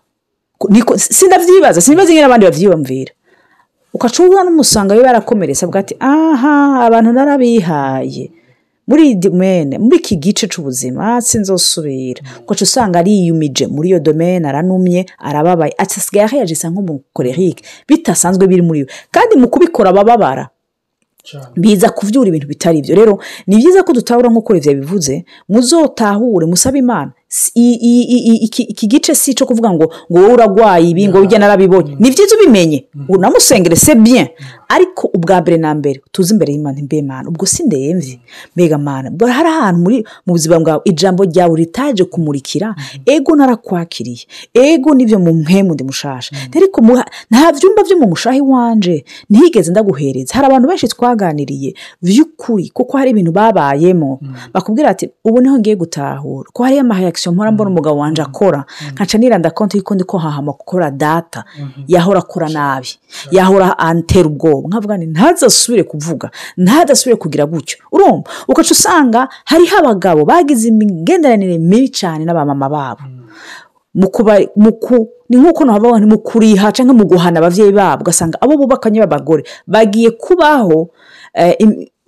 sinabyibaza 0.97 1.81
sinibaza 1.81 2.13
nyine 2.13 2.25
abandi 2.25 2.47
babyiyumvira. 2.47 3.13
Ugaca 3.95 4.19
ubona 4.23 4.45
n'umusanga 4.45 4.95
we 4.95 5.03
barakomeretse 5.03 5.65
avuga 5.65 5.81
ati 5.81 5.97
aha 6.01 6.85
abantu 6.87 7.13
narabihaye. 7.13 8.31
Muri 8.89 9.03
iyi 9.07 9.15
domene 9.15 9.79
muri 9.79 9.97
iki 9.97 10.17
gice 10.17 10.47
cy'ubuzima 10.49 11.21
sinzosubira. 11.21 12.21
Ugaca 12.45 12.63
usanga 12.65 12.99
ariyumije 12.99 13.67
muri 13.67 13.89
iyo 13.89 13.99
domene 14.01 14.49
aranumye 14.49 15.07
arababaye. 15.19 15.73
Asigaye 15.79 16.25
ahayajisa 16.25 16.71
nk'umukorerike 16.71 17.65
bitasanzwe 17.89 18.47
biri 18.47 18.63
muri 18.63 18.81
we 18.83 18.89
kandi 19.11 19.37
mu 19.37 19.49
kubikora 19.49 19.91
abababara 19.91 20.49
biza 21.57 21.89
kubyura 21.91 22.29
ibintu 22.29 22.47
bitari 22.47 22.83
byo. 22.83 22.95
Rero 22.95 23.19
ni 23.47 23.57
byiza 23.57 23.83
ko 23.83 23.93
dutahura 23.93 24.29
nk'uko 24.31 24.53
Olivier 24.53 24.77
bivuze 24.79 25.25
muzotahure 25.49 26.47
musabe 26.47 26.79
imana. 26.79 27.11
Iki 27.55 28.87
gice 28.87 29.15
si 29.15 29.31
icyo 29.31 29.47
kuvuga 29.47 29.71
ngo 29.73 29.85
ngo 30.13 30.21
wowe 30.21 30.33
uragwaye 30.33 30.89
ibi 30.91 31.09
ngo 31.09 31.21
ujya 31.21 31.39
narabibonye. 31.39 31.97
Ni 31.99 32.11
byiza 32.11 32.37
ubimenye. 32.37 32.87
Unamusengere 33.09 33.77
se 33.77 33.95
bien. 33.95 34.27
Ariko 34.69 35.11
ubwa 35.15 35.41
mbere 35.41 35.57
na 35.57 35.75
mbere 35.75 36.01
tuzi 36.13 36.33
imbere 36.35 36.53
y'imana 36.53 36.83
mbe 36.83 37.03
mana 37.03 37.29
ubwo 37.29 37.47
si 37.47 37.63
ndemve 37.63 38.21
mbega 38.57 38.79
mana 38.79 39.11
hari 39.33 39.49
ahantu 39.49 39.81
muri 39.81 39.97
mu 40.27 40.33
buzima 40.35 40.61
bwawe 40.61 40.81
ijambo 40.85 41.25
ryawe 41.25 41.57
ritaje 41.57 42.05
kumurikira 42.05 42.75
ego 43.07 43.37
narakwakiriye 43.37 44.25
ego 44.55 44.95
ni 44.95 45.07
byo 45.07 45.19
mu 45.19 45.33
mpemu 45.35 45.75
ndi 45.75 45.85
mushasha. 45.85 46.37
Ariko 46.57 46.81
muha- 46.81 47.07
nta 47.31 47.53
byumba 47.53 47.83
byo 47.83 47.97
mu 47.99 48.07
mushahi 48.09 48.41
wanje 48.41 49.05
ntigeze 49.31 49.71
ndaguhereza. 49.71 50.35
Hari 50.35 50.47
abantu 50.47 50.69
benshi 50.69 50.89
twaganiriye 50.89 51.75
by'ukuri 52.03 52.69
kuko 52.75 52.97
hari 52.99 53.11
ibintu 53.11 53.33
babayemo. 53.33 54.21
Bakubwira 54.55 54.89
ati 54.91 55.11
ubu 55.25 55.41
ni 55.41 55.49
ho 55.49 55.59
ngiye 55.59 55.77
gutahura. 55.77 56.49
Ko 56.53 56.63
hariyo 56.65 56.81
amahayakisiyo 56.81 57.33
mpora 57.33 57.53
mbona 57.53 57.71
umugabo 57.71 57.97
wanje 57.99 58.23
akora 58.23 58.65
nkaca 58.93 59.19
niranda 59.19 59.51
konti 59.51 59.77
yuko 59.77 59.95
ndi 59.95 60.05
ko 60.05 60.19
hahama 60.19 60.53
gukora 60.53 60.91
data. 60.91 61.45
Yahora 61.89 62.19
akora 62.19 62.49
nabi. 62.49 62.89
Yahora 63.31 63.79
antera 63.79 64.27
ubwoba. 64.29 64.56
Nkavuga 64.69 64.97
ni 64.97 65.07
ntazasubire 65.07 65.83
kuvuga 65.85 66.31
ntazasubire 66.57 67.17
kugira 67.17 67.47
gutyo. 67.47 67.79
Urumva 67.93 68.25
ugaca 68.49 68.73
usanga 68.73 69.29
hariho 69.45 69.77
abagabo 69.79 70.25
bagize 70.25 70.69
imigenderanire 70.69 71.59
mibi 71.59 71.89
cyane 71.89 72.25
n'abamama 72.25 72.69
babo. 72.69 73.03
Ni 75.29 75.37
nk'uko 75.37 75.65
ngo 75.67 75.99
mu 76.07 76.19
kuriha 76.19 76.73
cyangwa 76.73 76.95
mu 76.95 77.05
guhana 77.05 77.39
ababyeyi 77.41 77.73
babo. 77.73 78.03
Ugasanga 78.03 78.39
abo 78.41 78.57
bubakanye 78.57 79.01
b'abagore 79.01 79.43
bagiye 79.67 80.11
kubaho 80.11 80.91
eh, 81.35 81.57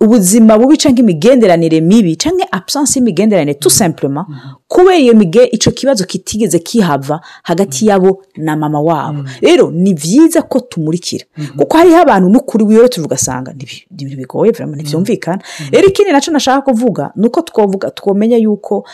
ubuzima 0.01 0.57
bubi 0.57 0.77
cyangwa 0.77 0.99
imigenderanire 0.99 1.81
mibi 1.81 2.15
cyangwa 2.15 2.47
absence 2.51 2.95
y'imigenderanire 2.99 3.59
tout 3.59 3.71
simplement 3.73 4.25
kubera 4.67 4.97
iyo 4.97 5.13
mige 5.15 5.43
icyo 5.51 5.71
kibazo 5.71 6.05
kitigeze 6.05 6.59
kihava 6.59 7.21
hagati 7.43 7.87
yabo 7.87 8.23
na 8.37 8.55
mama 8.55 8.81
wabo. 8.81 9.23
Rero 9.41 9.71
ni 9.71 9.93
byiza 9.93 10.41
ko 10.41 10.59
tumurikira. 10.59 11.25
Kuko 11.57 11.77
hariho 11.77 11.97
abantu 11.97 12.29
n'ukuri 12.29 12.63
wiwe 12.63 12.89
tuvuga 12.89 13.15
asanga 13.15 13.53
ni 13.53 13.63
ibi- 13.63 13.85
ni 13.91 14.01
ibintu 14.03 14.17
bigoye 14.17 14.51
ntibyumvikana 14.51 15.41
rero 15.71 15.87
ikindi 15.87 16.11
na 16.11 16.21
cyo 16.21 16.31
nashaka 16.33 16.61
kuvuga 16.61 17.11
ni 17.15 17.27
uko 17.27 17.41
twavuga 17.41 17.91
twamenya 17.91 18.37
yuko 18.37 18.87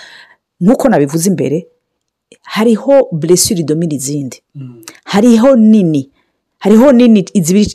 nk'uko 0.62 0.90
nabivuze 0.90 1.30
imbere 1.30 1.68
hariho 2.42 3.08
blessure 3.12 3.60
idomina 3.60 3.94
izindi. 3.94 4.42
Hariho 5.06 5.56
nini. 5.56 6.10
Hariho 6.66 6.92
nini? 6.92 7.26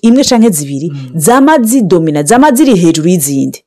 Imwe 0.03 0.24
cyangwa 0.24 0.50
zibiri? 0.50 0.92
Zama 1.14 1.59
zidomina 1.62 2.22
zama 2.22 2.50
ziri 2.53 2.74
hejuru 2.76 3.09
y'izindi. 3.09 3.62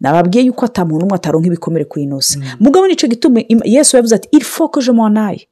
Nababwiye 0.00 0.44
yuko 0.46 0.64
atamuntu 0.64 1.04
umwe 1.06 1.16
ataronka 1.16 1.46
ibikomere 1.46 1.84
kuri 1.84 2.04
ino 2.04 2.20
si 2.20 2.38
mugabo 2.60 2.86
ni 2.86 2.96
cyo 2.96 3.08
gituma 3.08 3.40
yesu 3.64 3.96
yavuze 3.96 4.14
ati 4.14 4.28
il 4.32 4.44
faut 4.44 4.68
que 4.74 4.80
je 4.80 4.92
m'en 4.92 5.16
aille. 5.16 5.46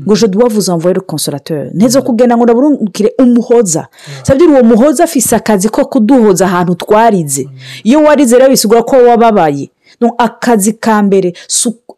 Ngo 0.00 0.14
dois 0.28 0.48
vous 0.48 0.68
envoyer 0.70 0.94
le 0.94 1.00
consolateur. 1.00 1.70
Nteze 1.74 2.00
kugenda 2.00 2.36
ngo 2.36 2.44
ndaburungukire 2.44 3.12
umuhoza. 3.18 3.88
Sabye 4.22 4.46
uwo 4.46 4.62
muhoza 4.62 5.04
afise 5.04 5.36
akazi 5.36 5.68
ko 5.68 5.84
kuduhoza 5.84 6.44
ahantu 6.46 6.74
twarize. 6.74 7.48
Iyo 7.84 8.02
warize 8.02 8.38
rero 8.38 8.50
bisigura 8.50 8.82
ko 8.82 8.96
wababaye. 8.96 9.70
Akazi 10.18 10.72
ka 10.72 11.02
mbere 11.02 11.32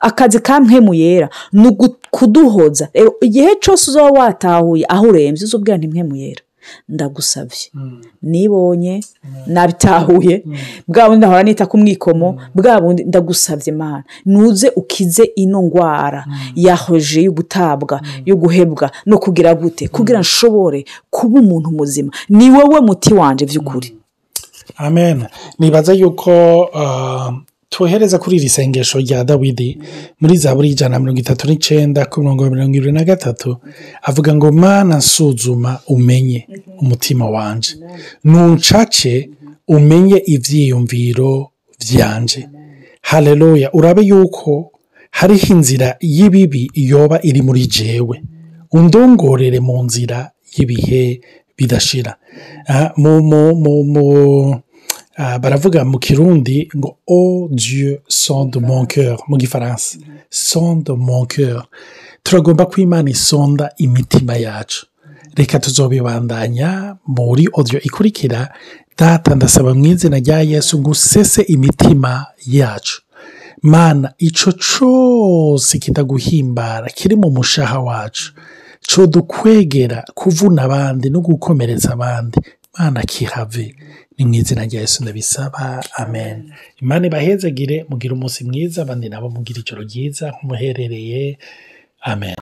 akazi 0.00 0.38
ka 0.40 0.60
mpemu 0.60 0.94
yera 0.94 1.28
ni 1.52 1.70
kuduhoza. 2.10 2.88
Rero 2.94 3.14
igihe 3.20 3.54
cyose 3.60 3.90
uzaba 3.90 4.10
watahuye 4.20 4.84
aho 4.88 5.06
urembye 5.06 5.44
uzubwira 5.44 5.76
nti 5.78 5.88
mpemu 5.88 6.16
yera. 6.16 6.42
Ndagusabye 6.88 7.70
nibonye 8.22 9.00
nabitahuye. 9.46 10.44
Bwa 10.88 11.04
bundi 11.08 11.18
ndahora 11.18 11.42
nita 11.42 11.66
ku 11.66 11.78
mwikomo. 11.78 12.40
Bwa 12.54 12.80
bundi 12.80 13.04
ndagusabye 13.04 13.72
mana 13.72 14.04
nuze 14.26 14.72
ukize 14.76 15.24
ino 15.36 15.62
ndwara 15.62 16.26
yahoje 16.54 17.22
yo 17.22 17.32
gutabwa 17.32 18.00
yo 18.24 18.36
guhebwa 18.36 18.90
no 19.06 19.18
kugira 19.18 19.54
gute. 19.54 19.88
Kugira 19.88 20.20
nshobore 20.20 20.84
kuba 21.10 21.40
umuntu 21.40 21.70
muzima. 21.70 22.12
Ni 22.28 22.50
wowe 22.50 22.80
muti 22.80 23.14
wanje 23.14 23.46
by'ukuri 23.46 23.94
amen. 24.76 25.24
Nibaza 25.58 25.92
yuko 25.92 26.30
twohereza 27.70 28.18
kuri 28.18 28.36
iri 28.36 28.48
sengesho 28.48 28.98
rya 29.00 29.24
dawidi 29.24 29.78
muri 30.20 30.36
za 30.36 30.54
buri 30.54 30.68
ijana 30.70 30.92
na 30.94 31.00
mirongo 31.00 31.20
itatu 31.20 31.46
n'icyenda 31.48 32.06
ku 32.06 32.20
mirongo 32.20 32.50
mirongo 32.50 32.74
irindwi 32.76 32.92
na 32.92 33.04
gatatu 33.04 33.56
avuga 34.02 34.34
ngo 34.34 34.52
mana 34.52 34.96
nsuzuma 34.96 35.80
umenye 35.86 36.48
umutima 36.80 37.30
wanje. 37.30 37.76
Nuncace 38.24 39.30
umenye 39.68 40.18
ibyiyumviro 40.26 41.50
byanje 41.80 42.48
hareruya 43.02 43.72
urabe 43.72 44.02
yuko 44.02 44.72
hariho 45.10 45.46
inzira 45.54 45.96
y'ibibi 46.00 46.70
yoba 46.74 47.20
iri 47.22 47.42
muri 47.42 47.66
jewe. 47.66 48.22
Undongorere 48.72 49.60
mu 49.60 49.82
nzira 49.84 50.30
y'ibihe 50.56 51.20
bidashira. 51.56 52.16
Ah, 52.68 52.92
mu 52.96 54.64
baravuga 55.18 55.84
mu 55.84 55.98
kirundi 55.98 56.68
ngo 56.76 56.96
o 57.06 57.48
dieu 57.50 57.98
sonde 58.08 58.56
mon 58.60 58.86
cœur 58.86 59.18
mu 59.28 59.36
gifaransa 59.38 59.98
sonde 60.30 60.90
mon 60.96 61.26
cœur. 61.26 61.68
Turagomba 62.22 62.66
ko 62.66 62.80
imana 62.80 63.10
isonda 63.10 63.70
imitima 63.78 64.36
yacu. 64.36 64.86
Reka 65.36 65.58
tuzobibandanya 65.58 66.96
muri 67.06 67.48
audio 67.56 67.80
ikurikira. 67.80 68.52
Data 68.98 69.34
ndasaba 69.34 69.74
mu 69.74 69.86
izina 69.86 70.18
rya 70.18 70.42
yesu 70.42 70.78
ngo 70.78 70.90
usese 70.90 71.42
imitima 71.42 72.26
yacu. 72.46 73.02
Mana 73.62 74.12
icyo 74.18 74.52
cyose 74.52 75.78
kitaguhimbara 75.78 76.86
kiri 76.88 77.16
mu 77.16 77.30
mushaha 77.30 77.78
wacu. 77.80 78.32
Cyo 78.80 79.06
dukwegera 79.06 80.04
kuvuna 80.14 80.62
abandi 80.62 81.10
no 81.10 81.20
gukomeretsa 81.20 81.92
abandi. 81.92 82.38
Mana 82.78 83.02
kihave. 83.02 83.74
Ni 84.18 84.24
mu 84.26 84.34
izina 84.34 84.64
rya 84.66 84.80
yesu 84.80 85.02
ndabisaba 85.02 85.84
amen. 85.96 86.52
Imana 86.82 87.06
ibahezagire 87.06 87.84
mugire 87.88 88.12
umunsi 88.14 88.44
mwiza 88.44 88.82
abandi 88.82 89.08
nabo 89.08 89.30
mugire 89.30 89.60
ijoro 89.60 89.82
ryiza 89.82 90.24
nk'umuherereye 90.30 91.38
amen. 92.12 92.36